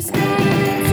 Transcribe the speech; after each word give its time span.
sky. 0.00 0.87